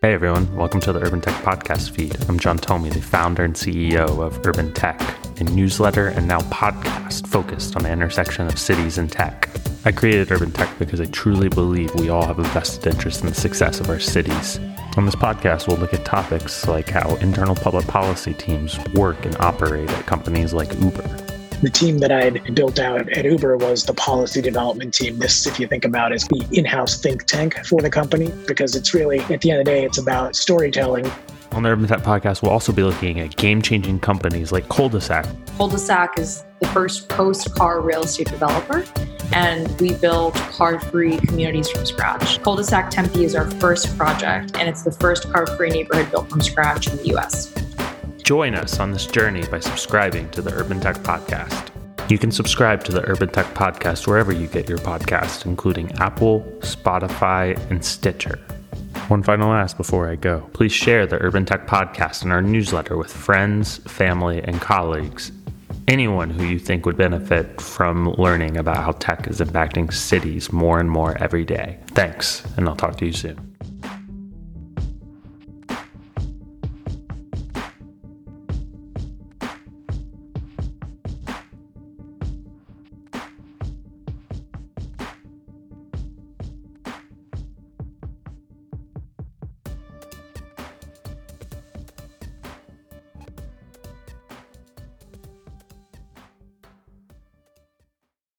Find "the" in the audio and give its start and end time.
0.92-1.00, 2.92-3.02, 7.82-7.90, 13.26-13.34, 21.62-21.70, 23.84-23.94, 26.28-26.46, 27.80-27.90, 29.40-29.50, 29.66-29.70, 31.62-31.70, 36.60-36.68, 44.82-44.92, 46.96-47.08, 50.42-50.52, 52.92-53.00, 61.06-61.16